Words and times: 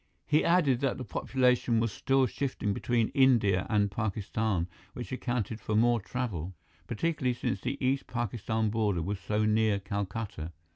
He 0.25 0.43
added 0.43 0.79
that 0.79 0.97
the 0.97 1.05
population 1.05 1.79
was 1.79 1.91
still 1.91 2.25
shifting 2.25 2.73
between 2.73 3.09
India 3.09 3.67
and 3.69 3.91
Pakistan, 3.91 4.67
which 4.93 5.11
accounted 5.11 5.61
for 5.61 5.75
more 5.75 5.99
travel, 6.01 6.55
particularly 6.87 7.35
since 7.35 7.61
the 7.61 7.77
East 7.85 8.07
Pakistan 8.07 8.71
border 8.71 9.03
was 9.03 9.19
so 9.19 9.45
near 9.45 9.77
Calcutta. 9.79 10.53